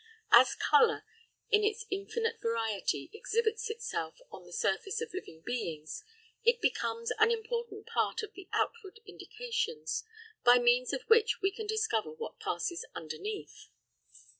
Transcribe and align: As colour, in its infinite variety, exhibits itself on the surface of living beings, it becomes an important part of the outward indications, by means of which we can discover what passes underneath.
As 0.31 0.55
colour, 0.55 1.03
in 1.51 1.63
its 1.63 1.85
infinite 1.91 2.41
variety, 2.41 3.11
exhibits 3.13 3.69
itself 3.69 4.17
on 4.31 4.45
the 4.47 4.51
surface 4.51 4.99
of 4.99 5.13
living 5.13 5.43
beings, 5.45 6.03
it 6.43 6.59
becomes 6.59 7.11
an 7.19 7.29
important 7.29 7.85
part 7.85 8.23
of 8.23 8.33
the 8.33 8.49
outward 8.51 8.99
indications, 9.05 10.03
by 10.43 10.57
means 10.57 10.91
of 10.91 11.03
which 11.03 11.39
we 11.43 11.51
can 11.51 11.67
discover 11.67 12.09
what 12.09 12.39
passes 12.39 12.83
underneath. 12.95 13.69